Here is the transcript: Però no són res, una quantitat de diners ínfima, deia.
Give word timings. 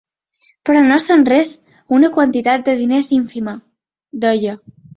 Però 0.69 0.79
no 0.85 0.95
són 1.03 1.21
res, 1.31 1.51
una 1.99 2.11
quantitat 2.17 2.65
de 2.71 2.77
diners 2.81 3.13
ínfima, 3.21 3.57
deia. 4.27 4.61